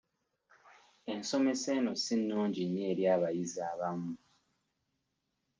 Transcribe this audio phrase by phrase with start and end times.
[1.13, 4.13] Ensomesa eno si nnungi nnyo eri abayizi abamu.